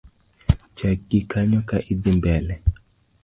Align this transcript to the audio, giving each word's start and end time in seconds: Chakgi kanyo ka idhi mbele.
Chakgi 0.77 1.19
kanyo 1.31 1.61
ka 1.69 1.77
idhi 1.91 2.11
mbele. 2.19 2.55